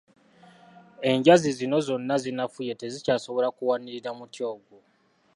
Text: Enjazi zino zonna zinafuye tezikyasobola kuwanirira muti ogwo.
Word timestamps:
Enjazi 1.11 1.49
zino 1.57 1.77
zonna 1.87 2.15
zinafuye 2.23 2.73
tezikyasobola 2.81 3.47
kuwanirira 3.57 4.09
muti 4.19 4.41
ogwo. 4.51 4.77